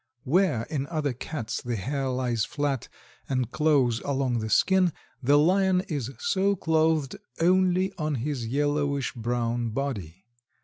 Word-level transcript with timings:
Where, 0.23 0.63
in 0.63 0.87
other 0.87 1.13
cats, 1.13 1.61
the 1.61 1.75
hair 1.75 2.09
lies 2.09 2.43
flat 2.43 2.87
and 3.29 3.51
close 3.51 3.99
along 4.01 4.39
the 4.39 4.49
skin, 4.49 4.93
the 5.21 5.37
Lion 5.37 5.81
is 5.81 6.09
so 6.17 6.55
clothed 6.55 7.17
only 7.39 7.93
on 7.99 8.15
his 8.15 8.47
yellowish 8.47 9.13
brown 9.13 9.69
body. 9.69 10.25